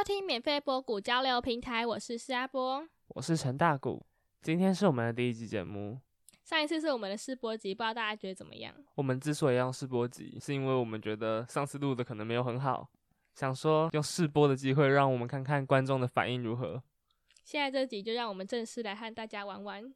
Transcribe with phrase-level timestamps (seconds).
[0.00, 4.02] 收听免费波谷交流平台，我是施阿波，我是陈大谷。
[4.40, 6.00] 今天是我们的第一集节目。
[6.42, 8.74] 上一次是我们的试播集，不知道大家觉得怎么样？
[8.94, 12.88] 我们之所以要试播集，是因为我们觉得上次录的可能没有很好，
[13.34, 16.82] 想说用试播的机会，让我们看看观众的反应如何。
[17.44, 19.94] 现在这集就让我们正式来和大家玩玩。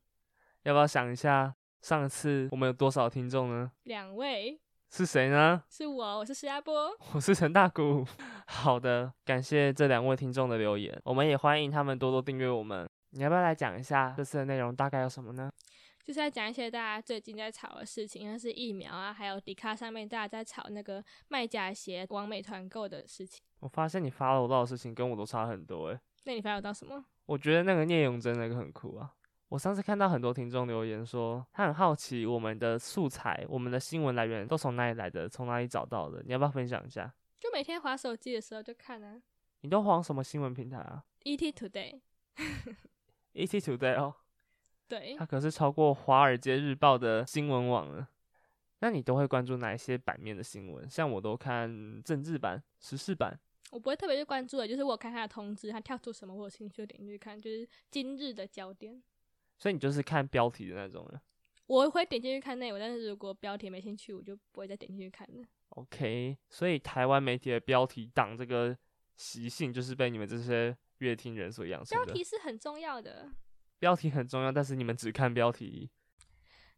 [0.65, 3.73] 要不要想一下，上次我们有多少听众呢？
[3.85, 4.61] 两位。
[4.91, 5.63] 是谁呢？
[5.69, 8.07] 是我，我是石阿波，我是陈大姑。
[8.47, 12.89] 好的，感谢这两位听众的留言，我们也欢迎他们多多订阅我们。
[13.11, 15.51] 你要不要来讲一下这次的内容大概有什么呢？
[16.05, 23.43] 就是要讲一些大家最近在吵的事情，像是疫苗啊，还有迪卡上面大家在吵那个卖假鞋、网美团购的事情。
[23.61, 25.99] 我发现你发了我到的事情跟我都差很多诶。
[26.25, 27.05] 那你发了到什么？
[27.27, 29.11] 我觉得那个聂永真那个很酷啊。
[29.55, 36.21] 我上次看到很多听众留言说，他很好奇我们的素材、我们的新闻来源都从哪里来的，从哪里找到的？
[36.25, 37.15] 你要不要分享一下？
[37.39, 39.23] 就每天划手机的时候就看啊。
[39.61, 42.01] 你都划什么新闻平台啊？ET Today。
[43.35, 44.17] ET Today 哦。
[44.89, 45.15] 对。
[45.17, 48.09] 它可是超过《华尔街日报》的新闻网了。
[48.81, 50.91] 那你都会关注哪一些版面的新闻？
[50.91, 53.39] 像我都看政治版、时事版。
[53.71, 59.01] 我不会特别去关注的，就是我看他的通知，他跳出什么，我有兴趣点进去看，就是今日的焦点。
[59.57, 61.21] 所以你就是看标题的那种人，
[61.67, 65.47] 我会点进去看内容，但是如果标题没兴趣，我就不会再点进去看了。
[65.71, 68.77] OK，所以台湾媒体的标题党这个
[69.17, 72.05] 习性，就是被你们这些乐听人所养成的。
[72.05, 73.31] 标题是很重要的，
[73.79, 75.91] 标题很重要，但是你们只看标题。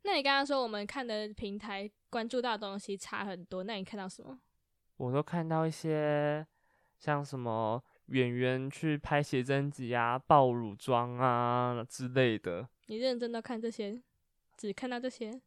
[0.02, 4.38] 那你刚刚说我们看的平台关注到的东西差很多，那你看到什么？
[4.98, 6.46] 我都看到一些
[6.98, 7.82] 像什么。
[8.08, 12.68] 演员去拍写真集啊、爆乳装啊之类的。
[12.86, 14.00] 你认真的看这些，
[14.56, 15.40] 只看到这些。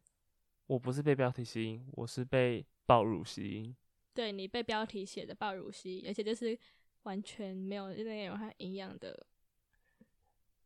[0.66, 3.74] 我不是被标题吸引，我是被爆乳吸引。
[4.12, 6.58] 对你被标题写的爆乳吸引，而且就是
[7.04, 9.26] 完全没有内容和营养的。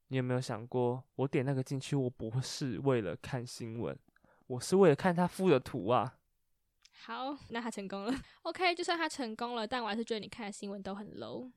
[0.08, 3.96] 你有没有想过，我点那个进去，我不是为了看新闻，
[4.46, 6.18] 我是为了看他附的图啊。
[7.06, 8.14] 好，那他成功了。
[8.42, 11.50] OK，就算他成功了，但我还是觉得你看的新闻都很 low。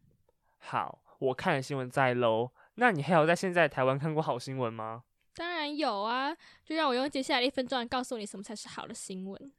[0.60, 5.04] 好，我看了新闻再 low，那你还有在现在台湾看过好新闻吗？
[5.34, 6.36] 当然有啊，
[6.66, 9.52] 就让我用接下来一分钟来告诉你什么才是好的新闻。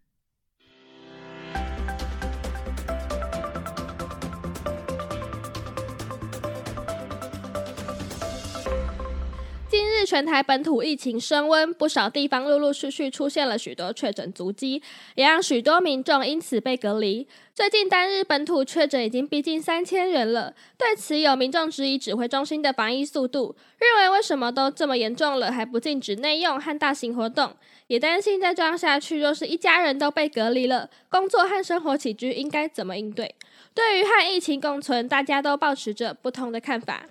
[10.09, 14.83] 全台本土疫情升温，不少地方陆陆续续出现了许多确诊足迹，
[15.17, 17.29] 也让许多民众因此被隔离。
[17.55, 20.55] 最近单日本土确诊已经逼近三千人了。
[20.79, 27.55] 对此，有民众质疑指挥中心的防疫速度，认为为什么都这么严重了还不禁止内用和大型活动，
[27.89, 33.35] 也担心再这样下去，若是一家人都被隔离了，工作和生活起居应该怎么应对？
[33.75, 37.05] 对于和疫情共存，大家都保持着不同的看法。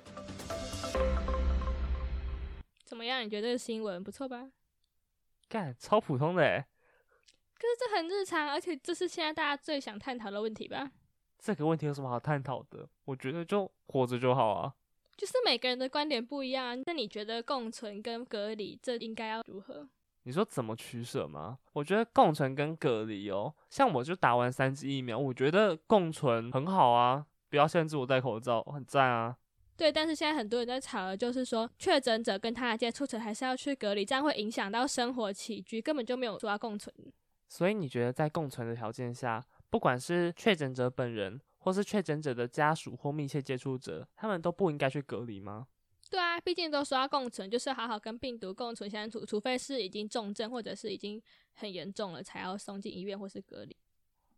[2.97, 3.23] 怎么样？
[3.23, 4.49] 你觉得这个新闻不错吧？
[5.47, 6.65] 干，超普通的诶。
[7.53, 10.91] 可是这很日常，而且这是现在大家最想探讨的问题吧？
[11.37, 12.89] 这个问题有什么好探讨的？
[13.05, 14.73] 我觉得就活着就好啊。
[15.15, 19.87] 就是每个人的观点不一样，那你觉得共存跟隔离这应该要如何？
[20.23, 21.59] 你说怎么取舍吗？
[21.73, 29.37] 我觉得共存跟隔离哦，像我就打完三剂疫苗，我觉得共存很好啊，不要限制我戴口罩，很赞啊。
[29.77, 36.91] 对，但是现在很多人在吵的就是说，确诊者跟他的接触者还是要去隔离，这样会影响到生活起居，根本就没有说要共存。
[37.47, 45.67] 所以你觉得在共存的条件下，不管是确诊者本人，或是确诊者的家属或密切接触者，他们都不应该去隔离吗？
[46.09, 51.21] 对啊，毕竟都说要共存，就是好好跟病毒共存相处，除非是已经重症或者是已经
[51.53, 53.77] 很严重了，才要送进医院或是隔离。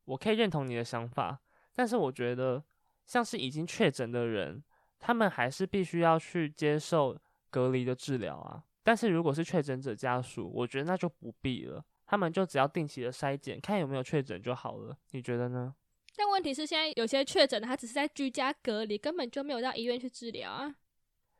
[0.04, 1.40] 我可以认同你的想法，
[1.74, 2.62] 但是我觉得
[3.08, 4.62] 像是已经确诊的人。
[5.00, 7.18] 他们还是必须要去接受
[7.50, 14.96] 隔离的治疗啊，但是如果是确诊者家属，我觉得那就不必了，他们就只要定期的筛检，看有没有确诊就好了。
[15.12, 15.74] 你觉得呢？
[16.16, 20.76] 但问题是，现在有些确诊的他只是在居家隔离，根本就没有到医院去治疗啊。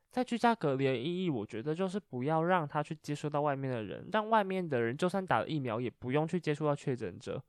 [0.10, 7.44] 在居家隔离的意义，我觉得就是不要让他去接触到外面的人，让外面的人就算打了疫苗，也不用去接触到确诊者。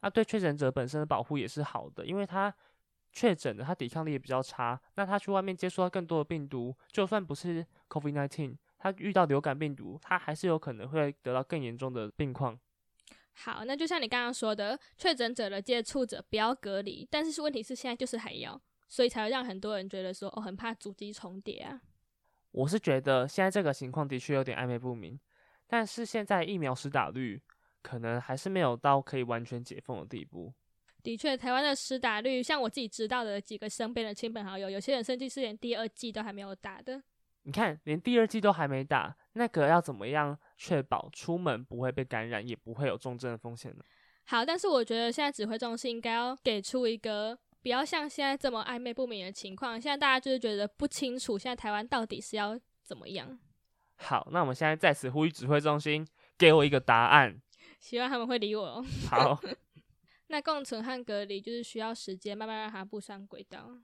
[0.00, 2.54] 啊，对确诊者本身的保护也是好的，因为他。
[3.14, 12.58] 确诊的，他抵抗力也比较差，那他去外面接触到更多的病毒，就算不是 COVID-19，他遇到流感病毒，他还是有可能会得到更严重的病况。
[13.32, 21.80] 好，那就像你刚刚说的，确诊者的接触者不要隔离，但是问题是现在就是还要，所以才会让很多人觉得说，哦，很怕足迹重叠啊。
[22.50, 25.18] 我是觉得现在这个情况的确有点暧昧不明，
[25.66, 27.40] 但是现在疫苗施打率
[27.82, 30.52] 可能还是没有到可以完全解封的地步。
[31.04, 37.00] 的确，台湾的施打率，像我自己知道的几个身边的亲朋好友，有些人甚至是连第二季都还没有打的。
[37.42, 43.84] 你看，连第二季都还没打，那个要怎么样确保出门不会被感染，也不会有重症的风险呢？
[44.24, 49.78] 好，但是我觉得现在指挥中心应该要给出一个不要像现在这么暧昧不明的情况。
[49.78, 53.38] 现在大家就是觉得不清楚，现在台湾到底是要怎么样？
[53.96, 56.06] 好，那我们现在在此呼吁指挥中心
[56.38, 57.38] 给我一个答案。
[57.78, 58.64] 希望他们会理我。
[58.64, 59.38] 哦好。
[60.28, 63.78] 那共存和隔离就是需要时间，慢慢让它步上轨道。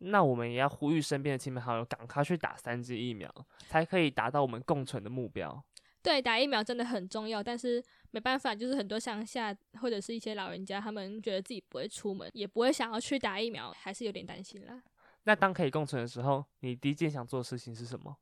[0.00, 3.32] 那我们也要呼吁身边的亲朋好友赶快去打三剂疫苗，
[3.68, 5.64] 才可以达到我们共存的目标。
[6.02, 14.82] 对，打疫苗真的很重要，但是没办法，就是很多乡下或者是一些老人家，他们觉得自己不会出门，也不会想要去打疫苗，还是有点担心啦。
[15.22, 18.16] 那当可以共存的时候，你第一件想做的事情是什么？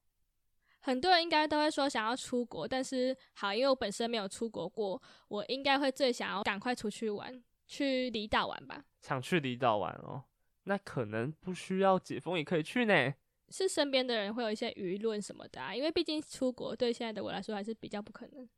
[0.83, 8.85] 很多人应该都会说想要出国，但是好，因为我本身没有出国过，我应该会最想要赶快出去玩，去离岛玩吧。
[9.01, 10.25] 想去离岛玩哦，
[10.65, 13.15] 那可能不需要解封也可以去呢。
[13.49, 18.49] 是身边的人会有一些舆论什么的啊，因为毕竟出国对现在的我来说还是比较不可能。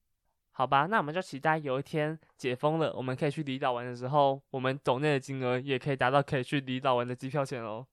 [0.53, 7.87] 好吧，那我们就期待有一天解封了，我们可以去离岛玩的时候，我们岛内的金额也可以达到可以去离岛玩的机票钱哦。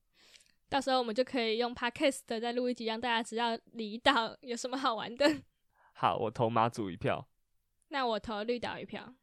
[0.72, 5.26] 到时候我们就可以用 podcast 再录一集，让大家知道离岛有什么好玩的。
[5.92, 7.28] 好，我投马祖一票。
[7.90, 9.14] 那我投绿岛一票。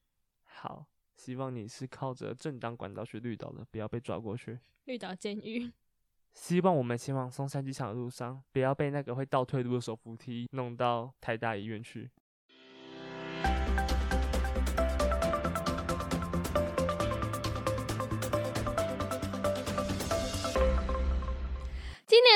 [0.45, 0.85] 好，
[1.15, 4.59] 希望你是靠着正当管道去绿岛的，不要被抓过去。
[4.85, 5.73] 绿岛监狱。
[6.35, 12.11] 希望我们前往松山机场的路上，不要被那个会倒退路的手扶梯弄到台大医院去。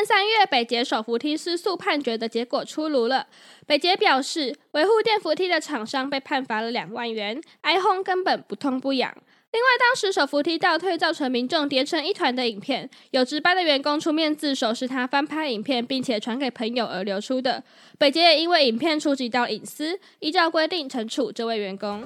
[0.02, 3.24] 年三月，北捷手扶梯失速判决的结果出炉了。
[3.66, 9.16] 北捷表示，维护电扶梯的厂商被判罚了两万元，哀轰根本不痛不痒。
[9.52, 17.62] 另外，当时手扶梯倒退造成民众叠成一团的影片，有值班的员工出面自首，是他翻拍影片并且传给朋友而流出的。
[17.96, 22.04] 北捷也因为影片触及到隐私，依照规定惩处这位员工。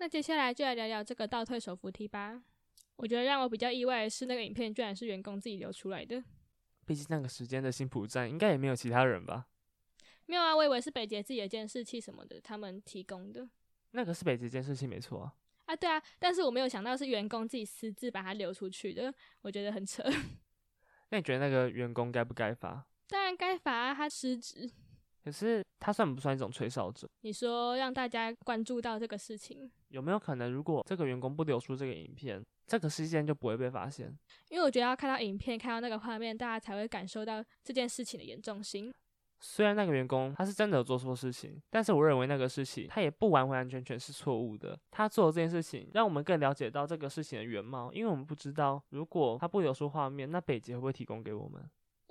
[0.00, 2.40] 那接下来就来聊聊这个倒退手扶梯吧。
[2.96, 6.22] 我觉得让我比较意外的是，那个影片居然是员工自己留出来的。
[6.84, 9.48] 毕竟那个时间的新浦站应该也没有其他人吧？
[10.26, 13.48] 没有啊，我以为是北捷自己的监视器什么的，他们提供的。
[13.90, 15.34] 那个是北捷监视器没错啊。
[15.66, 19.12] 啊，对啊，但是我没有想到是员工自己私自把它流出去的，
[19.42, 20.02] 我觉得很扯。
[21.10, 22.86] 那你觉得那个员工该不该罚？
[23.08, 24.70] 当然该罚啊，他失职。
[25.26, 27.04] 可是他算不算一种吹哨者？
[27.22, 32.40] 你说让大家关注到这个事情，有没有可能，如果这个员工不流出这个影片？
[32.64, 34.16] 这个事件就不会被发现，
[34.50, 38.94] 因为我觉得要看到影片，看到那个画面，大家才会感受到这件事情的严重性。
[39.40, 44.78] 虽然那个员工他是真的有做错事情，但是我认为那个事情他也不完完全全是错误的。
[44.92, 51.68] 他做这件事情，让我们更了解到这个事情的原貌，因为我们不知道如果他不流出画面，那北捷会不会提供给我们？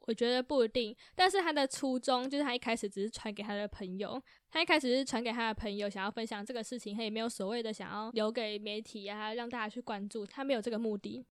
[0.07, 11.25] 我觉得不一定，但是他的初衷就是他一开始只是传给他的朋友，他一开始是传给他的朋友，想要分享这个事情，他也没有所谓的想要留给媒体啊，让大家去关注，他没有这个目的。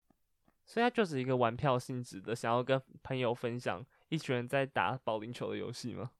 [0.65, 6.11] 所以他就是一个玩票性质的，想要跟朋友分享一群人在打保龄球的游戏吗？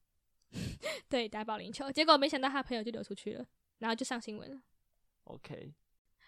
[1.09, 3.45] 对，打保龄球，结果没想到他朋友就流出去了，
[3.79, 4.61] 然后就上新闻了。
[5.25, 5.73] OK，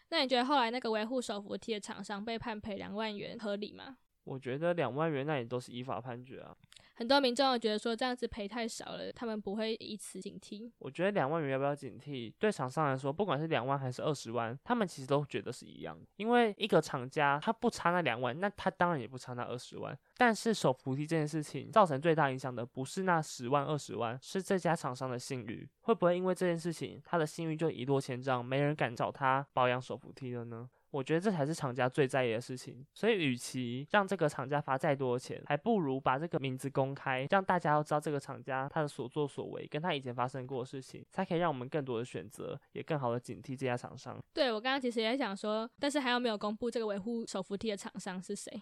[0.09, 3.97] 那你觉得后来那个维护手扶梯的厂商被判赔两万元合理吗？
[4.27, 6.55] 我觉得两万元那也都是依法判决啊。
[6.95, 10.71] 很多民众觉得说这样子赔太少了，他们不会以此警惕。
[10.79, 12.33] 我觉得两万元要不要警惕？
[12.39, 16.03] 对厂商来说，不管是两万还是二十万，他们其实都觉得是一样的。
[16.15, 19.95] 因为一个厂家他不差那两万，那他当然也不差那二十万。
[20.17, 25.69] 但是手扶梯这件事情造成最大影响的不是那十万二十万，是这家厂商的信誉。
[25.81, 30.67] 会不会因为这件事情，他的信誉就一落千丈，没人敢找他保养手扶梯了呢？
[30.89, 44.17] 我觉得这才是厂家最在意的事情，所以与其让这个厂家罚再多钱，还不如把这个名字公开，让大家都知道这个厂家他的所作所为，跟他以前发生过的事情，才可以让我们更多的选择，也更好的警惕这家厂商。
[44.33, 48.61] 对我刚刚其实也想说，但是还有没有公布这个维护手扶梯的厂商是谁？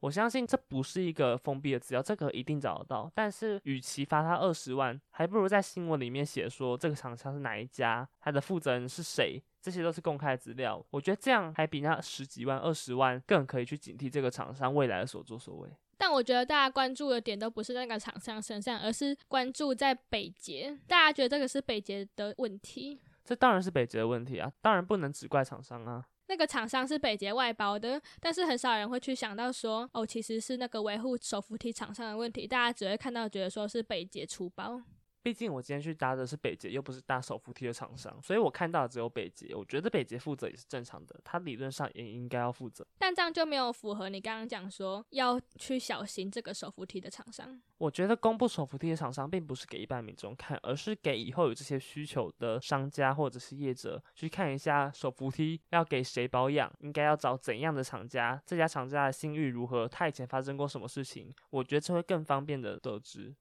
[0.00, 3.08] 我相信这不是一个封闭的资料，这个一定找得到。
[3.14, 9.40] 但是与其罚他二十万，还不如在新闻里面写说这个厂商是哪一家，他的负责人是谁。
[9.62, 15.70] 这些都是公开资料，我觉得这样还比那十几万、二十万更可以去警惕这个厂商未来的所作所为。
[15.96, 20.76] 但我觉得大家关注的点都不是那个厂商身上，而是关注在北捷。
[20.88, 22.98] 大家觉得这个是北捷的问题？
[23.24, 24.52] 这当然是北捷的问题啊！
[24.60, 26.04] 当然不能只怪厂商啊。
[26.26, 32.48] 那个厂商是北捷外包的，但是很少人会去想到说，哦，其实是那个维护手扶梯厂商的问题。
[32.48, 34.82] 大家只会看到觉得说是北捷出包。
[35.22, 39.54] 毕竟我今天去搭的是北捷，又不是搭手扶梯的厂商，所以我看到的只有北捷。
[39.54, 42.86] 我觉得北捷负责也是正常的，他理论上也应该要负责。
[42.98, 47.60] 但这样就没有符合你刚刚讲说要去小心这个手扶梯的厂商。
[47.78, 61.32] 我觉得公布手扶梯的厂商并不是给一般民众看，而是给以后有这些需求的商家或者是业者去看一下手扶梯要给谁保养，应该要找怎样的厂家，这家厂家的信誉如何，他以前发生过什么事情。
[61.50, 63.34] 我觉得这会更方便的得知。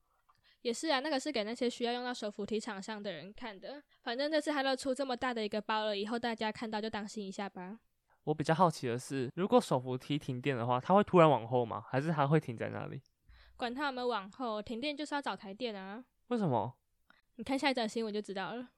[0.61, 3.81] 也是啊，那个是给那些需要用到手扶梯场上的人看的。
[4.03, 7.79] 反正这次他都出这么大的一个包了，以后大家看到就当心一下吧。
[8.25, 11.83] 我比较好奇的是，如果手扶梯停电的话，它会突然往后吗？
[11.89, 13.01] 还是它会停在那里？
[13.57, 16.03] 管它有没有往后，停电就是要找台电啊。
[16.27, 16.75] 为什么？
[17.35, 18.69] 你看下一则新闻就知道了。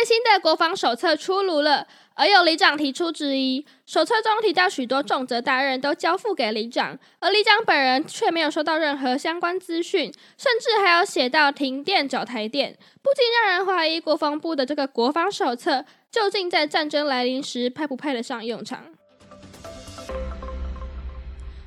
[0.00, 3.62] 最新的国防手册出炉了，而有里长提出质疑。
[3.84, 18.86] 手册中提到许多重责大任都交付给里长，而里长本人却没有收到任何相关资讯，甚至还有写到停电找台电，不禁让人怀疑国防部的这个国防手册究竟在战争来临时派不派得上用场。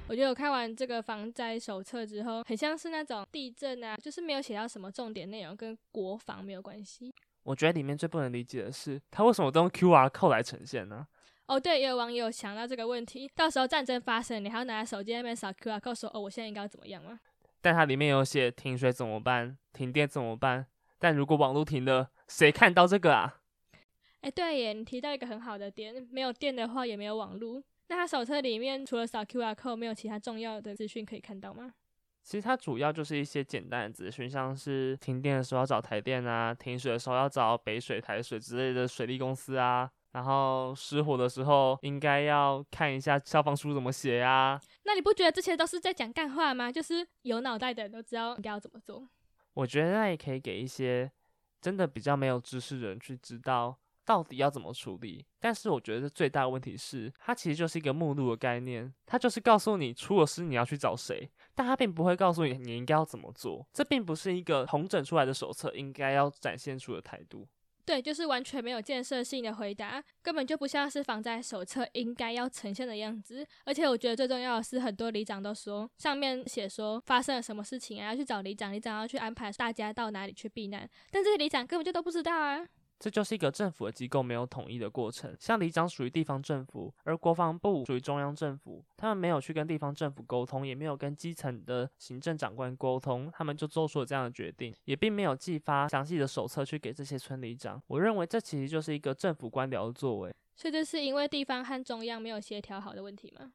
[0.09, 7.13] 我觉得我看完这个防灾手册之后，很像是那种地震啊，就是没有写到什么重点内容，跟国防没有关系。
[7.43, 11.07] 我觉得里面最不能理解的是，它为什么都用 Q R code 来呈现呢？
[11.45, 17.19] 哦，对，也有网友想到这个问题，到时候战争发生，你还要拿手机那边扫 Q R code 说，哦，我现在应该怎么样吗？
[17.61, 20.65] 但它里面有写停水怎么办，停电怎么办？
[20.99, 23.41] 但如果网络停了，谁看到这个啊？
[24.21, 31.73] 哎，对耶，你提到一个很好的点，没有电的话也没有网络，那他手册里面除了扫 Q R code，没有其他重要的资讯可以看到吗？
[32.23, 44.57] 其实它主要就是一些简单的资讯，像是停电的时候要找台电啊，停水的时候要找北水、台水之类的水利公司啊，然后失火的时候应该要看一下消防书怎么写啊。
[44.85, 46.71] 那你不觉得这些都是在讲干话吗？
[46.71, 49.05] 就是有脑袋的人都知道应该要怎么做。
[49.55, 51.11] 我觉得那也可以给一些
[51.59, 53.77] 真的比较没有知识的人去知道。
[54.05, 55.25] 到底要怎么处理？
[55.39, 63.67] 但是我觉得最大的问题是，它其实就是一个目录的概念，它就是告诉你出了事你要去找谁，但它并不会告诉你你应该要怎么做。
[63.73, 67.47] 这并不是一个统整出来的手册应该要展现出的态度。
[67.85, 73.45] 对，就是完全没有建设性的回答，根本就不像是防灾手册应该要呈现的样子。
[73.65, 82.65] 而且我觉得最重要的是，很多里长都说上面写说发生了什么事情啊，要去找里长，里长要去安排大家到哪里去避难，但这些里长根本就都不知道啊。
[83.03, 85.35] 这就是一个政府的机构没有统一的过程。
[85.37, 97.83] 像里长属于地方政府，而国防部属于中央政府，他们没有去跟地方政府沟通，也没有跟基层的行政长官沟通，他们就做出了这样的决定，也并没有寄发详细的手册去给这些村里长。
[97.87, 100.33] 我认为这其实就是一个政府官僚的作为。
[100.55, 103.51] 所以这是因为地方和中央没有协调好的问题吗？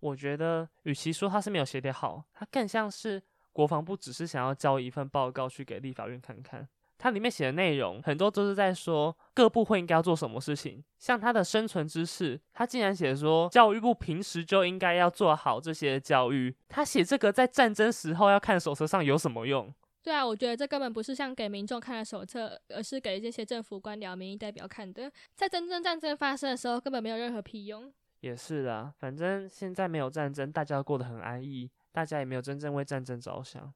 [0.00, 3.22] 我觉得，与其说他是没有协调好，他更像是
[3.52, 6.68] 国防部只是想要交一份报告去给立法院看看。
[7.02, 16.54] 它里面写的内容很多都是在说各部会应该要做什么事情，像它的生存知识，他竟然写说教育部平时就应该要做好这些教育。
[16.68, 19.74] 他写这个在战争时候要看手册上有什么用？
[20.00, 25.10] 对啊，我觉得这根本不是像给民众看的手册，而是给这些政府官僚、民意代表看的。
[25.34, 27.92] 在真正战争发生的时候，根本没有任何屁用。
[28.20, 33.72] 也是啊，反正现在没有战争，大家过得很安逸，大家也没有真正为战争着想。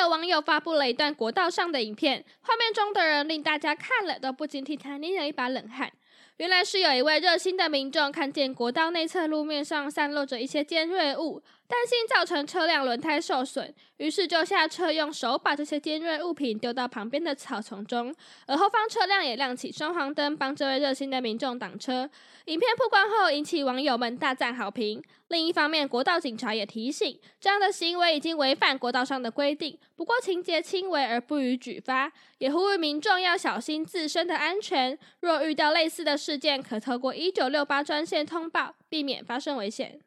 [0.00, 5.92] 有网友发布了一段国道上的影片，画面中的人令大家看了都不禁替他捏了一把冷汗。
[6.38, 18.12] 原来是有一位热心的民众看见国道内侧路面上散落着一些尖锐物，担心造成车辆轮胎受损，于是就下车用手把这些尖锐物品丢到旁边的草丛中，
[18.46, 22.10] 而后方车辆也亮起双黄灯，帮这位热心的民众挡车。
[22.46, 25.00] 影片曝光后，引起网友们大赞好评。
[25.28, 34.98] 另一方面，国道警察也提醒，这样的行为已经违反国道上的规定，不过情节轻微而不予举发，也呼吁民众要小心自身的安全。
[35.20, 40.00] 若遇到类似的事件，可透过一九六八专线通报，避免发生危险。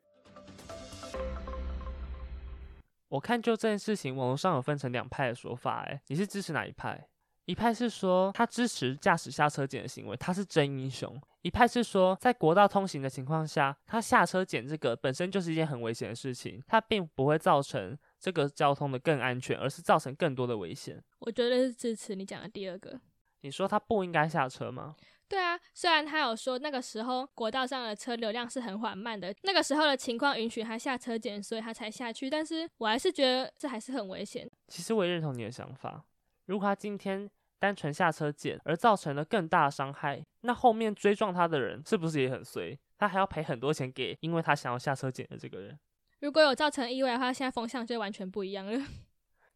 [3.13, 7.07] 我看就这件事情，网络上有分成两派的说法，哎，你是支持哪一派？
[7.45, 11.11] 一派是说他支持驾驶下车检的行为，他是真英雄；
[11.43, 20.99] 一派是说在国道通行的情况下，他下车检这个本身就是一件很危险的事情，他并不会造成这个交通的更安全，而是造成更多的危险。
[21.19, 22.99] 我觉得是支持你讲的第二个。
[23.41, 24.95] 你说他不应该下车吗？
[25.33, 32.29] 对啊，虽然他有说那个时候国道上的车流量是很缓慢的，那个时候的情况允许他下车检，所以他才下去。
[32.29, 34.47] 但是我还是觉得这还是很危险。
[34.67, 36.05] 其实我也认同你的想法。
[36.45, 42.77] 如果他今天单纯下车检而造成了更大的伤害，那后面追撞他的人是不是也很衰？
[42.99, 45.79] 他还要赔很多钱给因为他想要下车检的这个人。
[46.19, 48.79] 如果有造成意外的话，现在风向就完全不一样了。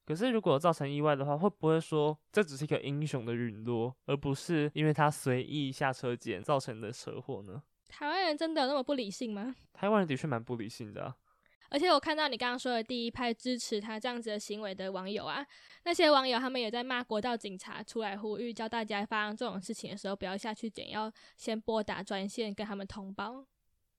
[0.08, 7.62] 可是，如果造成意外的话，会不会说这只是一个英雄的陨落，而不是因为他随意下车捡造成的车祸呢？
[7.90, 9.54] 台湾人真的有那么不理性吗？
[9.74, 11.14] 台湾人的确蛮不理性的。
[11.70, 15.46] 而且我看到你刚刚说的第一派支持他这样子的行为的网友啊，
[15.84, 23.46] 那些网友他们也在骂国道警察出来呼吁，教大家发生这种事情的时候不要下去捡，要先拨打专线跟他们通报。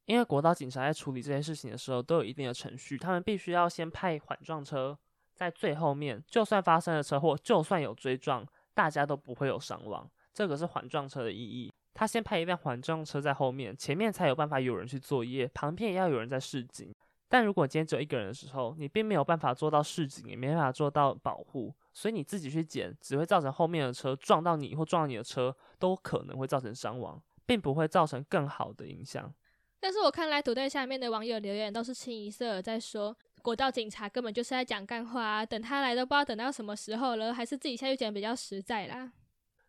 [0.07, 4.99] 因为国道警察在处理这件事情的时候都有一定的程序，他们必须要先派缓撞车。
[5.39, 10.11] 在最后面，就算发生了车祸，就算有追撞，大家都不会有伤亡。
[10.35, 11.73] 这个是缓撞车的意义。
[11.95, 16.93] 他先派一辆缓撞车在后面，前面才有办法有人去作业，旁边也要有人在示警。
[17.29, 29.33] 但如果今天只有一个人的时候，你并没有办法做到示警，也没办法做到保护，所以你自己去捡，只会造成后面的车撞到你或撞到你的车，都可能会造成伤亡，并不会造成更好的影响。
[29.79, 33.17] 但是我看来，土队下面的网友留言都是清一色在说。
[33.49, 35.47] 国道警察根本就是在讲干话啊！
[35.47, 39.11] 等他来都不知道等到什么时候了，还是自己下去捡比较实在啦。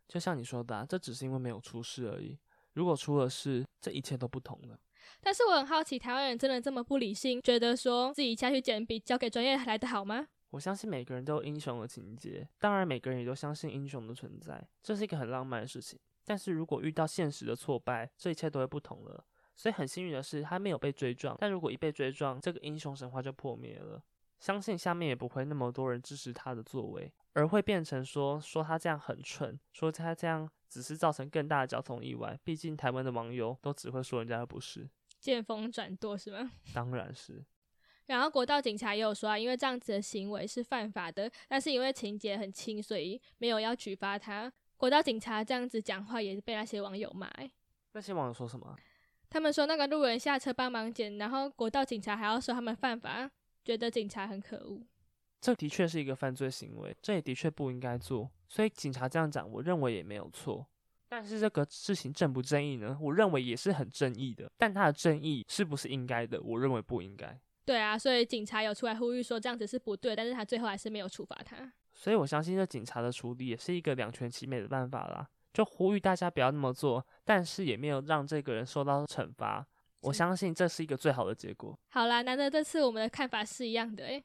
[0.05, 2.37] 就像你说的，这只是因为没有出事而已。
[2.73, 4.77] 如果出了事，这一切都不同了。
[5.21, 10.27] 但是我很好奇，台湾人真的这么不理性，觉得说自己下去捡比交给专业来的好吗？
[10.49, 15.97] 我相信每个人都有英雄的情节，当然每个人也都相信英雄的存在，这是一个很浪漫的事情。
[16.25, 19.23] 但是如果遇到现实的挫败，这一切都会不同了。
[19.59, 21.35] 所以很幸运的是，他没有被追撞。
[21.37, 24.01] 但如果一被追撞，这个英雄神话就破灭了。
[24.39, 32.39] 相信下面也不会那么多人支持他的作为，而会变成说说他这样很蠢，说他这样只是造成更大的交通意外。
[32.41, 34.89] 毕竟台湾的网友都只会说人家的不是，
[35.19, 36.49] 见风转舵是吗？
[36.73, 37.43] 当然是。
[38.05, 44.49] 然后国道警察也有说啊，因为这样子的行为是犯法的，但是因为情节很轻，所以没有要举发他。
[44.77, 47.29] 国道警察这样子讲话也是被那些网友骂。
[47.91, 48.73] 那些网友说什么？
[49.29, 53.29] 他们说那个路人下车帮忙捡，然后国道警察还要说他们犯法，
[53.63, 54.81] 觉得警察很可恶。
[55.39, 58.29] 这的确是一个犯罪行为，这也的确不应该做。
[58.47, 60.65] 所以警察这样讲，我认为也没有错。
[61.07, 62.97] 但是这个事情正不正义呢？
[63.01, 64.51] 我认为也是很正义的。
[64.57, 66.41] 但他的正义是不是应该的？
[66.41, 67.39] 我认为不应该。
[67.65, 71.71] 对啊，所以警察有出来呼吁说这样子是不对，但是他最后还是没有处罚他。
[71.93, 75.29] 所以我相信这警察的处理也是一个两全其美的办法啦。
[75.53, 79.65] 就呼吁大家不要那么做，但是也没有让这个人受到惩罚。
[80.01, 81.77] 我相信这是一个最好的结果。
[81.89, 84.23] 好啦，难得这次我们的看法是一样的诶。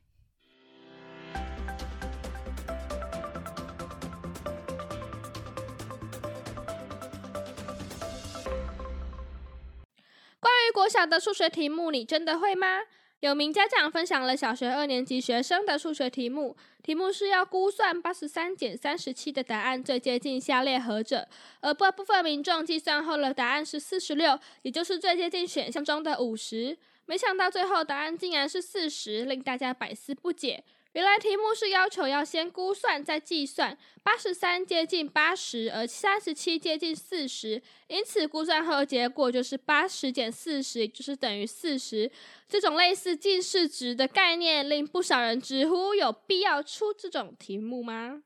[10.39, 12.83] 关于国小的数学题目，你真的会吗？
[13.25, 21.27] 有名家长分享了小学二年级学生的数学题目，题目是要估算八十三减三十七的答案最接近下列何者，
[21.63, 26.77] 而部部分民众计算后的答案是四十六，也就是最接近选项中的五十。
[27.07, 30.63] 没想到最后答案竟然是四十，令大家百思不解。
[30.95, 42.09] 原来题目是要求要先估算再计算，八十三接近八十，而三十七接近四十，因此估算后的结果就是八十减四十，就是等于四十。
[42.47, 48.23] 这种类似近似值的概念，令不少人直呼有必要出这种题目吗？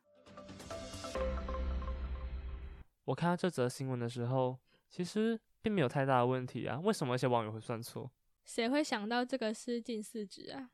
[3.07, 4.59] 我看到这则新闻的时候，
[4.91, 6.79] 其实并没有太大的问题啊。
[6.85, 8.11] 为什么一些网友会算错？
[8.45, 10.69] 谁会想到这个是近似值啊？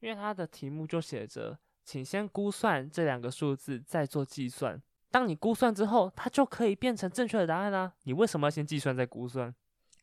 [0.00, 4.80] 因为它的题目就写着，请先估算这两个数字，再做计算。
[5.10, 7.94] 当你估算之后，它就可以变成正确的答案啦。
[8.04, 9.54] 你为什么要先计算再估算？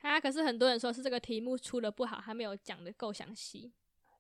[0.02, 3.72] 啊，可是很多人说是这个题目出的不好，还没有讲的够详细。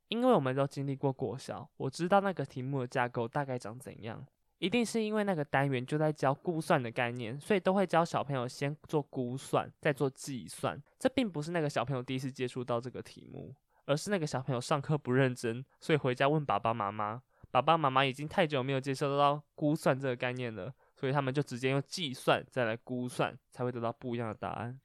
[0.08, 4.26] 因为我们都经历过国小，我知道那个题目的架构大概长怎样。
[4.60, 10.82] 一定是因为那个单元就在教估算的概念，所以都会教小朋友先做估算，再做计算。
[10.98, 13.54] 这并不是那个小朋友第一次接触到这个题目。
[13.86, 17.21] 而是那个小朋友上课不认真，所以回家问爸爸妈妈。
[17.52, 24.78] 爸爸妈妈已经太久没有接受到估算这个概念了，所以他们就直接用计算再来估算，才会得到不一样的答案。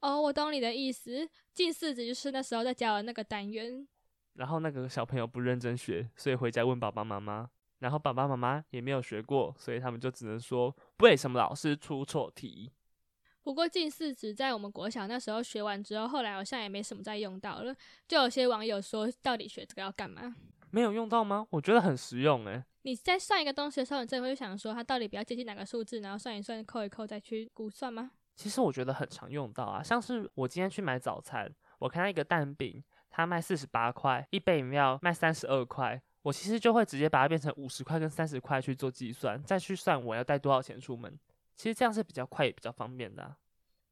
[0.00, 1.26] 哦，我懂你的意思。
[1.54, 3.88] 近似值就是那时候在教的那个单元。
[4.34, 7.48] 然后那个小朋友不认真学，所以回家问爸爸妈妈。
[7.78, 12.72] 然后爸爸妈妈也没有学过，所以他们就只能说为什么老师出错题。
[13.48, 17.74] 不过近似值在我们国小那时候学完之后，后来好像也没什么再用到了。
[18.06, 20.36] 就有些网友说，到底学这个要干嘛？
[20.70, 21.46] 没有用到吗？
[21.48, 22.62] 我觉得很实用诶。
[22.82, 28.10] 你在算一个东西的时候，你真的会想说，它到底比较接近哪个数字，然后算一算，扣一扣，再去估算吗？
[28.36, 41.18] 其实我觉得很常用到啊，像是我今天去买早餐，我看到一个蛋饼，它卖四十八块，一杯饮料卖三十二块，我其实就会直接把它变成五十块跟三十块去做计算，再去算我要带多少钱出门。
[41.58, 43.34] 其实这样是比较快也比较方便的。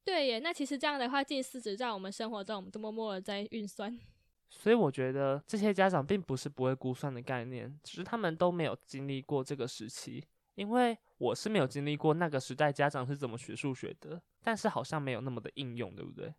[0.05, 3.99] 对耶，那其实这样的话，近似只在我们生活中，我们都默默的在运算。
[4.49, 10.25] 所以我觉得这些家长并不是不会估算的概念，只是他们都没有经历过这个时期。
[10.55, 16.33] 因为我是没有经历过那个时代家长是怎么学数学的，但是好像没有那么的应用，对不对？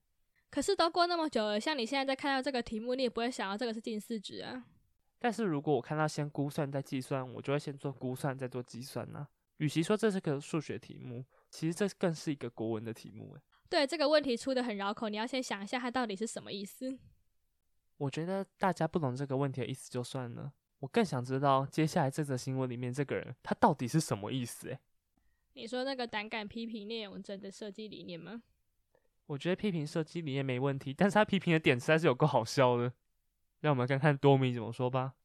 [0.49, 4.63] 可是都过那么久了，像你现在在看到这个题目，你也不会想到这个是近似值啊。
[5.19, 9.27] 但是如果我看到先估算再计算，我就会先做估算再做计算呢。
[9.57, 13.33] 与其说这是个数学题目，其实这更是一个国文的题目。
[13.35, 16.97] 诶，对，这个问题出的很绕口，你要先想一下它到底是什么意思。
[17.97, 24.69] 我觉得大家不懂这个问题的意思就算了，我更想知道接下来这则新闻里面这个人他到底是什么意思？
[24.69, 24.79] 诶，
[25.53, 28.43] 你说那个胆敢批评聂永贞的设计理念吗？
[29.25, 32.93] 我觉得批评设计理念没问题，但是他批评的点实在是有够好笑的。
[33.61, 35.15] 让我们看看多米怎么说吧。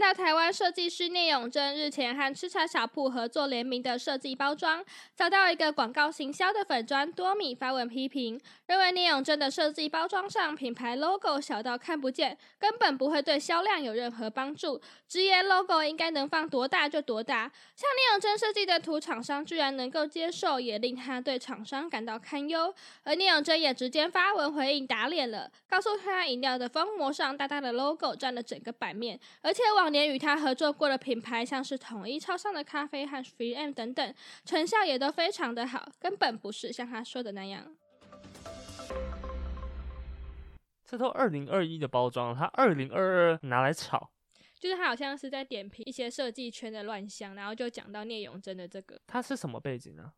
[0.00, 4.82] 看到台湾设计师聂永贞日前和吃茶小铺合作联名的设计包装，
[5.14, 14.80] 遭到一个广告行销的粉砖多米发文批评，认为聂永贞的设计包装上品牌 logo 小到看不见，根本不会对销量有任何帮助。
[15.06, 17.42] 直言 logo 应该能放多大就多大，
[17.76, 22.74] 像聂永贞设计的图，厂商居然能够接受，也令他对厂商感到堪忧。
[23.04, 29.89] 而聂永贞也直接发文回应打脸了，告诉他饮料的封膜上大大的 logo 占了整个版面，而且网。
[29.90, 37.74] 往年与他合作过的品牌，像是统一超商的咖啡和 Free M 等等，成效也都非常的好，根本不是像他说的那样。
[40.84, 44.12] 这都二零二一的包装，他二零二二拿来炒，
[44.60, 49.00] 就是他好像是在点评一些设计圈的乱象，然后就讲到聂永贞的这个。
[49.08, 50.12] 他是什么背景呢？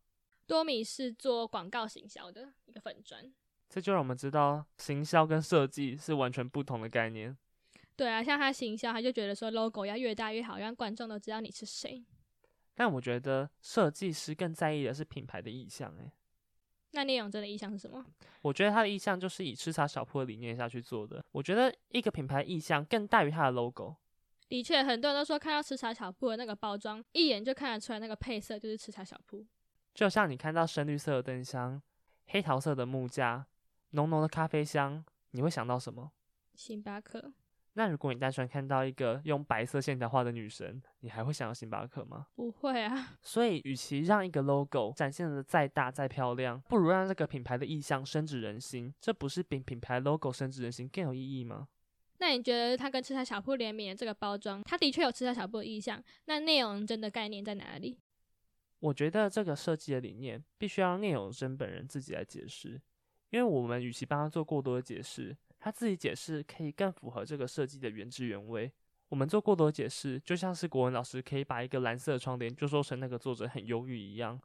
[0.47, 3.33] 多米是做广告行销的一个粉砖，
[3.71, 7.35] 这就让我们知道行销跟设计是完全不同的概念。
[7.97, 12.05] 对啊，像他行销，他就觉得说 logo 要越大越好，让观众都知道你是谁。
[12.75, 16.11] 但我觉得设计师更在意的是品牌的意向，诶，
[16.93, 18.05] 那聂永真的意向是什么？
[18.41, 21.23] 我觉得他的意向就是以吃茶小铺的理念下去做的。
[21.33, 23.97] 我觉得一个品牌意向更大于它的 logo。
[24.49, 29.47] 的确，很多人都说看到吃茶小铺的那个包装，一眼就看得出来那个配色就是吃茶小铺。
[29.95, 31.81] 就像你看到深绿色的灯箱、
[32.27, 33.47] 黑桃色的木架、
[33.91, 36.13] 浓浓的咖啡香，你会想到什么？
[36.55, 37.33] 星巴克。
[37.75, 42.27] 那如果你单纯看到一个用白色线条画的女神，你还会想要星巴克吗？
[42.35, 43.17] 不会啊。
[43.23, 48.93] 所以，与其让一个 logo 展现的再大再漂亮，不如让这个品牌的意象深植人心。
[49.01, 51.69] 这不是比品牌 logo 深植人心更有意义吗？
[52.19, 57.99] 那你觉得它跟吃茶小铺联名的这个包装，它的确有吃茶小铺的意象，那内容真的概念在哪里？
[58.81, 62.81] 我觉得这个设计的理念必须要让聂永真本人自己来解释，
[63.31, 65.35] 因为我们与其帮他做过多的解释。
[65.65, 68.73] 他自己解释可以更符合这个设计的原汁原味。
[69.09, 74.41] 我们做过多解释，就像是国文老师可以把一个蓝色的窗帘就说成那个作者很忧郁一样。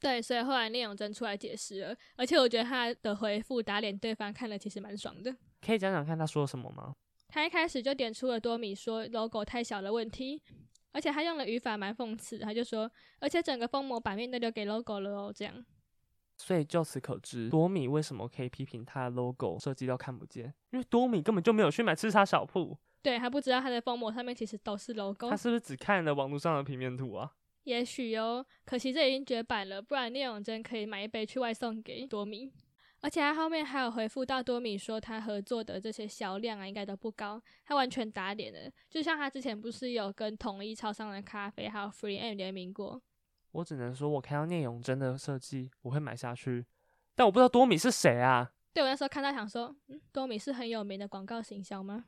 [0.00, 5.36] 对，所以后来聂永真出来解释了，而且我觉得他的回复打脸对方看了其实蛮爽的。
[5.60, 6.94] 可以讲讲看他说了什么吗？
[7.28, 10.42] 他一开始就点出了多米说 logo 太小的问题，
[10.92, 15.62] 而且他用的语法蛮讽刺，他就说，而且整个封膜版面都留给 logo 了哦，这样。
[16.40, 20.54] 所以就此可知，多米为什么可以批评他的 logo 设计到看不见？
[20.70, 25.28] 因为多米根本就没有去买吃茶小铺，对，还不知道他的封膜上面其实都是 logo。
[25.28, 27.32] 他是不是只看了网络上的平面图啊？
[27.64, 32.50] 也许哦，可惜这已经绝版了，不然聂永真可以买一杯去外送给多米。
[33.00, 38.70] 而且他后面还有回复到多米说，他合作的这些销量啊，应该都不高，他完全打脸了。
[38.88, 43.00] 就像他之前不是有跟统一超商的咖啡还有 Free M 联名过。
[43.52, 46.66] 我只能说，我看到聂永真的设计，我会买下去。
[47.14, 48.52] 但我不知道多米是谁啊？
[48.72, 52.04] 对我那时候看到想说，嗯，多米是很有名的广告行销吗？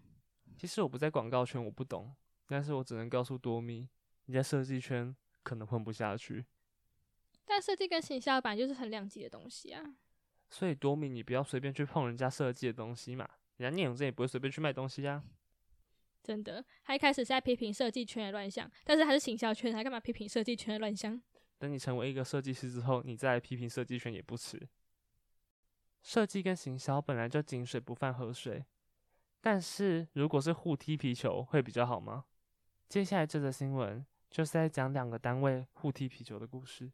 [0.57, 2.15] 其实我不在广告圈，我不懂。
[2.47, 3.89] 但是我只能告诉多米，
[4.27, 6.45] 你在设计圈可能混不下去。
[7.45, 9.83] 但设计跟行销本来就是很两极的东西啊。
[10.51, 13.29] 所以多米，你不要随便去碰人家设计的东西嘛。
[13.57, 15.23] 人家聂永真也不会随便去卖东西啊。
[16.23, 21.21] 真的，他一开始是在批评设计圈的乱象，但是他是行销圈，他干嘛批评设计圈的乱象？
[21.61, 24.67] 等你成为一个设计师之后，你再批评设计圈也不迟。
[26.03, 28.65] 设计跟行销本来就井水不犯河水，
[29.43, 32.25] 但是如果是互踢皮球，会比较好吗？
[32.89, 36.91] 接下来这则新闻就是在讲两个单位互踢皮球的故事。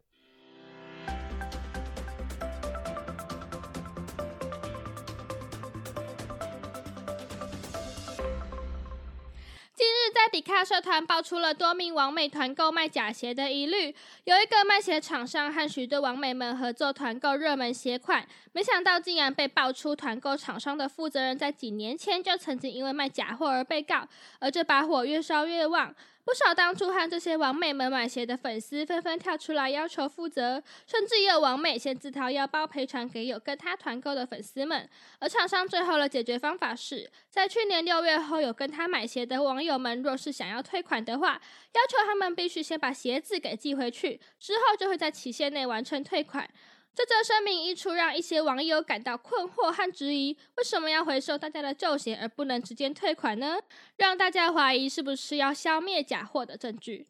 [10.29, 24.07] 迪卡社团爆出了多名网美团购卖假鞋的疑虑，有一个卖鞋厂商和许多网美们合作团购热门鞋款，没想到竟然被爆出团购厂商的负责人在几年前就曾经因为卖假货而被告，
[24.41, 25.95] 而这把火越烧越旺。
[26.27, 34.91] 不少当初和这些王美们买鞋的粉丝纷纷跳出来要求负责，甚至也有王美先自掏腰包赔偿给有跟他团购的粉丝们。
[35.21, 41.41] 而厂商最后的解决方法是在去年六月后有跟他买鞋的网友们，若是想要退款的话，
[41.75, 46.51] 要求他们必须先把鞋子给寄回去，之后就会在期限内完成退款。
[46.97, 53.59] 这则声明一出，让一些网友感到困惑和质疑：为什么要回收大家的旧鞋，而不能直接退款呢？
[53.97, 57.07] 让大家怀疑是不是要消灭假货的证据。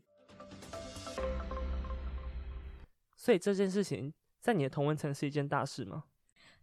[3.15, 6.03] 所以这件事情在你的同文层是一件大事吗？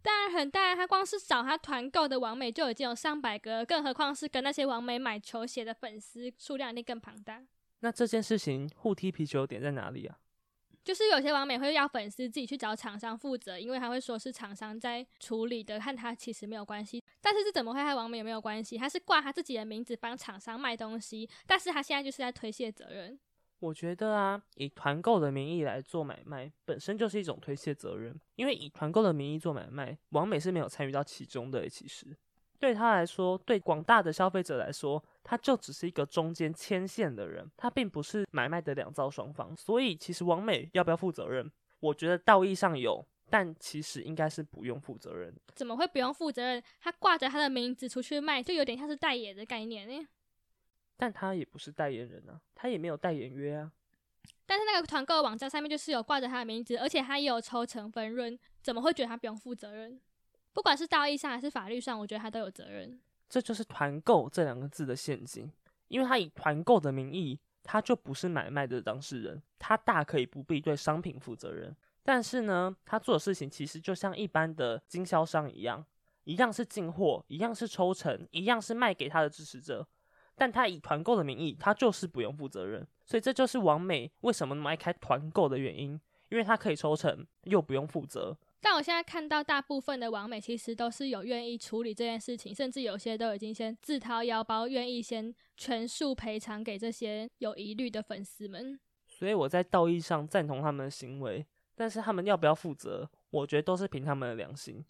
[0.02, 7.42] 当然很大，他光是找他团购的网美就已经有上百个，更何况是跟那些网美买球鞋的粉丝数量一定更庞大。
[7.80, 10.18] 那这件事情互踢皮球点在哪里啊？
[10.84, 17.02] 就是有些网美会要粉丝自己去找厂商负责，因为他会说是厂商在处理的，和他其实没有关系。
[17.22, 18.76] 但是这怎么会和网美没有关系？
[18.76, 23.18] 他是挂他自己的名字帮厂商卖东西，但是他现在就是在推卸责任。
[23.60, 31.66] 我觉得啊，以团购的名义来做买卖，本身就是一种推卸责任，因为以团购的名义做买卖，网美是没有参与到其中的。
[31.66, 32.14] 其实
[32.58, 35.02] 对他来说，对广大的消费者来说。
[35.24, 41.50] 他就只是一个中间牵线的人，他并不是买卖的两造双方，所以其实王美要不要负责任？
[41.80, 45.34] 我觉得道义上有，但其实应该是不用负责任。
[45.54, 46.62] 怎么会不用负责任？
[46.78, 50.06] 他挂着他的名字出去卖，就有点像是代言的概念呢。
[50.96, 53.72] 但他也不是代言人啊，他也没有代言约啊。
[54.46, 59.98] 但是那个团购网站上面就是有挂着他的名字，而且他也有抽成分润，怎么会觉得他不用负责任？
[60.52, 63.00] 不管是道义上还是法律上，我觉得他都有责任。
[63.34, 65.50] 这就是团购这两个字的陷阱，
[65.88, 71.74] 因为他以团购的名义，他就不是买卖的当事人，他大可以不必对商品负责任。
[72.04, 75.84] 但是呢，他做的事情其实就像一般的经销商一样，
[76.22, 79.84] 一样是进货，一样是抽成，一样是卖给他的支持者。
[80.36, 82.86] 但他以团购的名义，他就是不用负责任。
[83.04, 88.38] 所以这就是王美为什么那么爱开团购的原因，因为他可以抽成，又不用负责。
[88.64, 98.80] 但我现在看到大部分的网美其实都是有愿意处理这件事情，甚至有些都已经先自掏腰包，愿意先全数赔偿给这些有疑虑的粉丝们。
[99.06, 104.82] 所以我在道义上赞同他们的行为，但是他们要不要负责，我觉得都是凭他们的良心。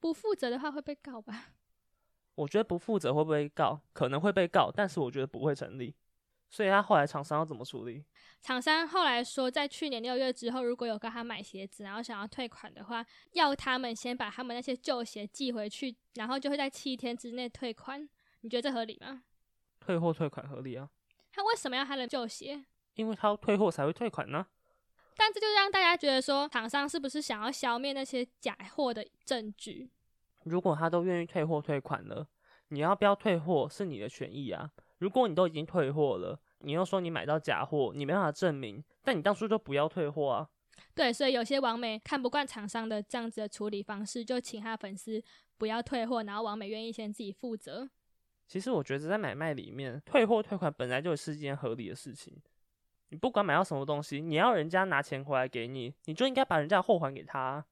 [0.00, 1.48] 不负责的话会被告吧？
[2.36, 3.82] 我觉得不负责会不会告？
[3.92, 5.94] 可能会被告，但是我觉得不会成立。
[6.52, 8.04] 所以他后来厂商要怎么处理？
[8.42, 18.06] 厂商后来说，在去年六月之后，如果有跟他买鞋子，然后想要退款的话，要他们先把他们那些旧鞋寄回去，然后就会在七天之内退款。
[18.42, 19.22] 你觉得这合理吗？
[19.80, 20.90] 退货退款合理啊。
[21.32, 22.62] 他为什么要他的旧鞋？
[22.96, 24.46] 因为他要退货才会退款呢。
[25.16, 29.90] 但这就让大家觉得说，厂商是不是想要消灭那些假货的证据？
[30.44, 32.26] 如果他都愿意退货退款了，
[32.68, 34.70] 你要不要退货是你的权益啊。
[35.02, 40.48] 如果你都已经退货了，你又说你买到假货，你没办法证明，但你当初就不要退货啊。
[40.94, 45.20] 对，所以有些网美看不惯厂商的这样子的处理方式，就请他粉丝
[45.58, 47.90] 不要退货，然后网美愿意先自己负责。
[48.46, 52.40] 其实我觉得在买卖里面，退货退款本来就是一件合理的事情。
[53.08, 57.64] 你不管买到什么东西，你要人家拿钱回来给你，你就应该把人家的货还给他。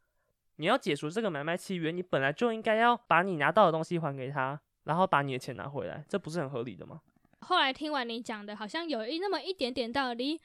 [0.56, 7.00] 你要解除这个买卖契约，你本来就应该要把你拿到的东西还给他，然后把你的钱拿回来，这不是很合理的吗？
[7.40, 10.40] 后来听完你讲的，好像有一那么一点点道理，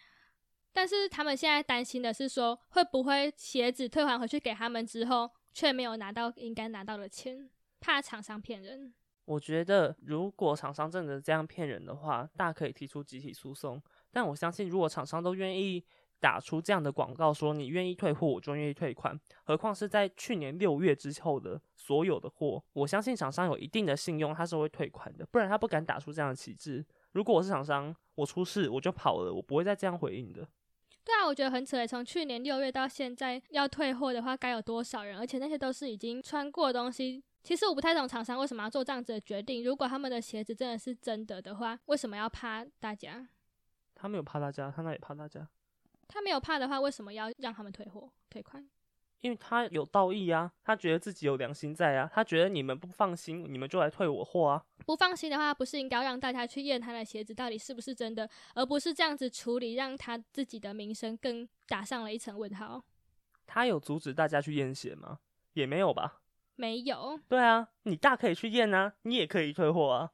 [0.74, 8.94] 但是他们现在担心的是说，会不会鞋子退还回去给他们之后，却没有拿到应该拿到的钱，怕厂商骗人。
[9.26, 13.82] 我觉得如果厂商真的这样骗人的话，大可以提出集体诉讼。
[14.12, 15.84] 但我相信，如果厂商都愿意
[16.26, 26.84] 打出这样的广告，说你愿意退货，我就愿意退款，何况是在去年六月之后的所有的货，我相信厂商有一定的信用，他是会退款的，不然他不敢打出这样的旗帜。
[27.12, 30.48] 如果我是厂商，我出事我就跑了，我不会再这样回应的。
[31.04, 31.86] 对啊，我觉得很扯。
[31.86, 35.20] 从去年六月到现在，要退货的话，该有多少人？
[35.20, 37.24] 而且那些都是已经穿过的东西。
[37.44, 39.64] 其实我不太懂厂商为什么要做这样子的决定。
[39.64, 43.28] 如果他们的鞋子真的是真的的话，为什么要怕大家？
[43.94, 45.48] 他没有怕大家，他那也怕大家。
[46.08, 48.68] 他没有怕的话，为什么要让他们退货退款？
[49.22, 54.64] 因为他有道义啊，他觉得自己有良心在啊，他觉得你们不放心，你们就来退我货啊。
[54.86, 62.84] 不放心的话，不是应该让大家去验他的鞋子到底是不是真的，而不是这样子处理，让他自己的名声更打上了一层问号。
[63.48, 65.20] 他有阻止大家去验鞋吗？
[65.54, 66.22] 也没有吧。
[66.56, 67.20] 没有。
[67.28, 70.12] 对啊，你大可以去验啊，你也可以退货啊。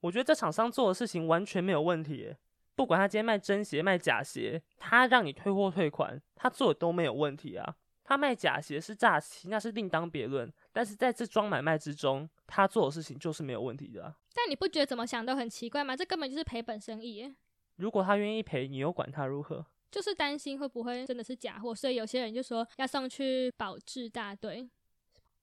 [0.00, 2.34] 我觉得这厂商做的事情完全没有问题，
[2.74, 7.76] 不管他今天卖真鞋卖假鞋，他让你退货退款，他做的都没有问题啊。
[8.04, 10.52] 他卖假鞋是诈欺，那是另当别论。
[10.72, 14.14] 但是在这桩买卖之中，他做的事情就是没有问题的。
[14.34, 15.94] 但你不觉得怎么想都很奇怪吗？
[15.96, 17.32] 这根本就是赔本生意。
[17.76, 19.64] 如果他愿意赔，你又管他如何？
[19.90, 24.68] 就是担心会不会真的是假货，所以有些人就说要送去保质大队。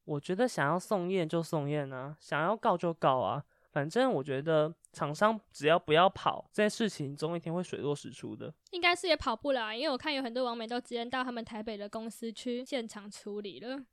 [0.06, 8.54] 我觉得想要送验就送验啊，想要告就告啊，反正我觉得厂商只要不要跑，这件事情总有一天会水落石出的。
[8.72, 13.86] 应该是也跑不了，因为我看有很多网美都直接到他们台北的公司去现场处理了。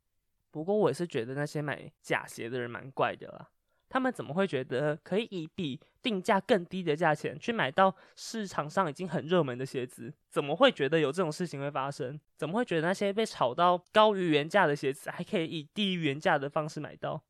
[0.50, 3.50] 不过我也是觉得那些买假鞋的人蛮怪的啦。
[3.88, 10.12] 他们怎么会觉得可以以比定价更低的价钱去买到市场上已经很热门的鞋子？
[10.28, 12.18] 怎么会觉得有这种事情会发生？
[12.36, 17.22] 怎么会觉得那些被炒到高于原价的鞋子还可以以低于原价的方式买到？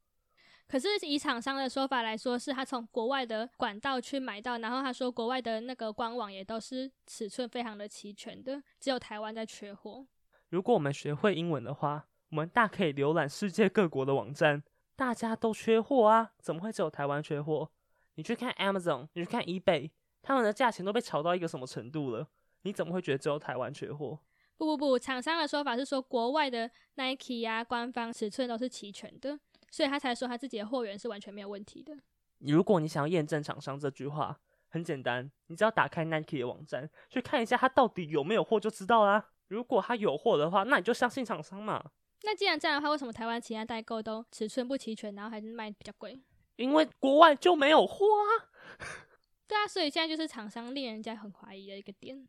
[0.68, 10.07] 可是以厂商的说法来说，是他从国外的管道去买到，然后他说国外的那个官网也都是尺寸非常的齐全的，只有台湾在缺货。
[10.48, 14.62] 如果我们学会英文的话，我们大可以浏览世界各国的网站。
[14.96, 17.70] 大家都缺货啊，怎么会只有台湾缺货？
[18.14, 19.90] 你去看 Amazon，你去看 eBay，
[20.22, 22.26] 他们的价钱都被炒到一个什么程度了？
[22.62, 24.18] 你怎么会觉得只有台湾缺货？
[24.57, 29.38] 不不不，厂商的说法是说国外的 Nike 呀，官方尺寸都是齐全的，
[29.70, 31.96] 所以他才说他自己的货源是完全没有问题的。
[32.38, 39.31] 如果你想要验证厂商这句话，很简单，你只要打开 Nike 的网站去看一下他到底有没有货就知道啦。
[39.48, 41.92] 如果他有货的话，那你就相信厂商嘛。
[42.22, 46.20] 那既然这样的话，为什么台湾其他代购都尺寸不齐全，然后还是卖比较贵？
[46.57, 48.50] 因为国外就没有货啊。
[49.46, 52.26] 对啊，所以现在就是厂商令人家很怀疑的一个点。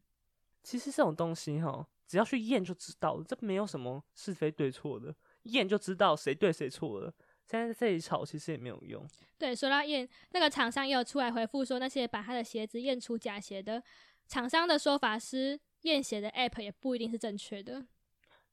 [0.63, 7.13] 其实这种东西哈，只要去验就知道了，这没有什么是非对错的，验就知道谁对谁错了。
[7.49, 9.07] 现在在这里吵，其实也没有用。
[9.38, 13.81] 对，说到验，那个厂商也有出来回复说，那些把他的鞋子验出假鞋的
[14.27, 17.86] 厂商的说法是，验鞋的 app 也不一定是正确的。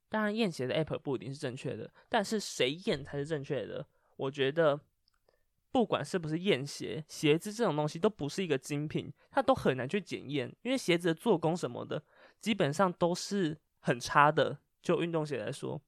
[0.07, 3.85] 当然，验鞋的 app 不一定是正确的，但是谁验才是正确的？
[4.15, 4.79] 我觉得，
[5.71, 12.01] 不管是不是验鞋，鞋子这种东西都不是一个精品，它都很难去检验，因为鞋子的做工什么的，
[12.39, 14.57] 基本上都是很差的。
[14.81, 15.81] 就运动鞋来说，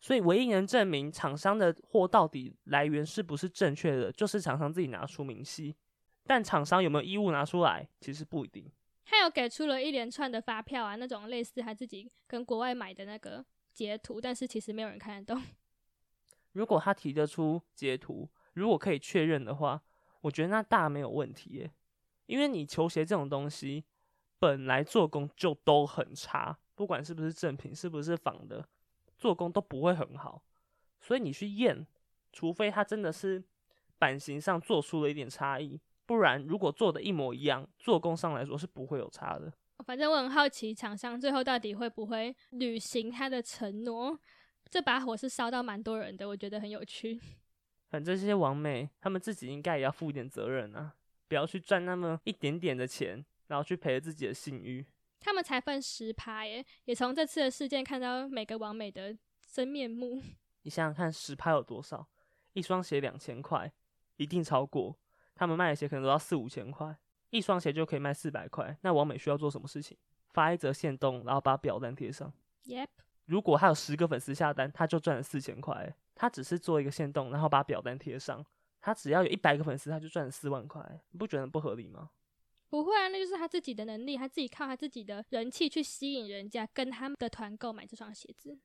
[0.00, 5.76] 所以唯一能证明厂商的货到底来源是不是正确的，就是厂商自己拿出明细。
[6.24, 8.70] 但厂商有没有义务拿出来，其实不一定。
[9.04, 13.44] 他有给出了一连串的发票啊，那种类似他自己跟国外买的那个。
[13.72, 15.42] 截图，但是其实没有人看得懂。
[16.52, 19.80] 如果他提得出截图，如果可以确认的话，
[20.22, 21.70] 我觉得那大没有问题耶。
[22.26, 23.84] 因为你球鞋这种东西，
[24.40, 28.68] 本来做工就都很差，不管是不是正品，是不是仿的，
[29.20, 30.42] 做工都不会很好。
[30.98, 31.86] 所以你去验，
[32.32, 33.42] 除非它真的是
[33.98, 39.52] 版型上做出了一点差异，不然如果做的一模一样，做工上来说是不会有差的。
[39.86, 44.18] 反正我很好奇，厂商最后到底会不会履行他的承诺？
[44.68, 47.20] 这把火是烧到蛮多人的，我觉得很有趣。
[47.88, 50.94] 反正这些王美，他们自己应该也要负一点责任啊，
[51.28, 54.86] 不要去赚那么一点点的钱，然后去赔了自己的信誉。
[55.20, 60.20] 他们才分十趴耶，也从这次的事件看到每个王美的真面目。
[60.62, 62.08] 你想想看，十趴有多少？
[62.54, 63.70] 一双鞋两千块，
[64.16, 64.98] 一定超过。
[65.34, 66.96] 他们卖的鞋可能都要四五千块。
[67.30, 69.96] 一双鞋就可以卖四百块，那王美需要做什么事情？
[70.30, 72.32] 发一则限动，然后把表单贴上。
[72.64, 72.88] Yep。
[73.26, 75.94] 如果他有十个粉丝下单，他就赚了四千块。
[76.16, 78.44] 他只是做一个限动，然后把表单贴上，
[78.80, 80.84] 他只要有一百个粉丝，他就赚了四万块。
[81.10, 82.10] 你不觉得不合理吗？
[82.70, 88.56] 不会啊，那就是他自己的能力，他自己靠他自己的人气去吸引人家跟他们的团购买这双鞋子。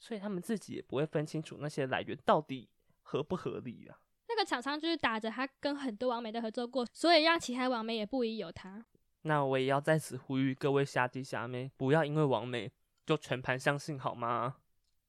[0.00, 2.68] 所以他们自己也不会分清楚那些来源到底
[3.02, 3.96] 合不合理啊。
[4.28, 8.84] 那个厂商就是打着他跟很多网美的合作过，所以让其他网美也不疑有他。
[9.22, 12.72] 那我也要在此呼吁各位虾弟虾妹，不要因为网美
[13.06, 14.56] 就全盘相信好吗？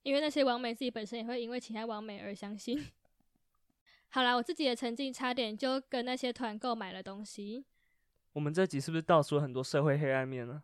[0.04, 2.80] 因为那些网美自己本身也会因为其他网美而相信。
[4.10, 7.65] 好啦，我自己也曾经差点就跟那些团购买了东西。
[8.34, 10.62] 我们这集是不是道出了很多社会黑暗面呢？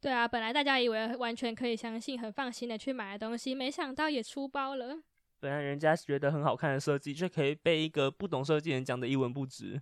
[0.00, 5.00] 对啊，本来大家以为完全可以相信、很放心的去买的东西，没想到也出包了。
[5.38, 9.80] 本来人家觉得很好看的设计，却可以被一个不懂设计人讲的一文不值。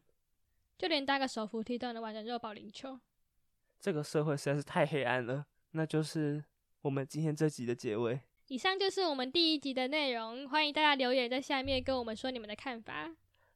[0.76, 2.98] 就连搭个手扶梯都能玩成肉保龄球。
[3.78, 5.46] 这个社会实在是太黑暗了。
[5.72, 6.42] 那就是
[6.82, 8.20] 我们今天这集的结尾。
[8.48, 13.10] 以上就是我们第一集的内容，欢迎大家留言在下面跟我们说你们的看法。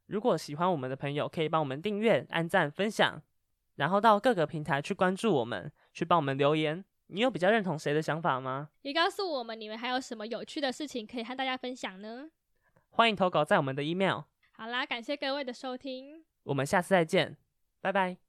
[0.06, 3.20] 如果喜欢我们的朋友，可以帮我们订阅、按赞、分享，
[3.76, 6.84] 然后到各个平台去关注我们，去帮我们留言。
[7.08, 8.70] 你有比较认同谁的想法吗？
[8.82, 12.30] 也告诉我们你们还有什么有趣的事情可以和大家分享呢？
[12.90, 14.22] 欢迎投稿在我们的 email。
[14.52, 17.36] 好啦，感谢各位的收听，我们下次再见。
[17.80, 18.23] 拜拜。